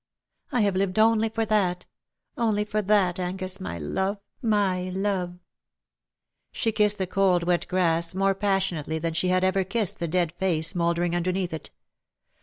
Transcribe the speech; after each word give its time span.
I 0.51 0.61
have 0.61 0.75
lived 0.75 0.97
only 0.97 1.29
for 1.29 1.45
that— 1.45 1.85
only 2.35 2.65
for 2.65 2.81
that, 2.81 3.19
Angus, 3.19 3.59
my 3.59 3.77
love, 3.77 4.17
my 4.41 4.89
love 4.89 5.33
V 5.33 5.39
She 6.53 6.71
kissed 6.71 6.97
the 6.97 7.05
cold 7.05 7.43
wet 7.43 7.67
grass 7.67 8.15
more 8.15 8.33
passionately 8.33 8.97
than 8.97 9.13
she 9.13 9.27
had 9.27 9.43
ever 9.43 9.63
kissed 9.63 9.99
the 9.99 10.07
dead 10.07 10.31
face 10.39 10.73
mouldering 10.73 11.15
underneath 11.15 11.53
it. 11.53 11.69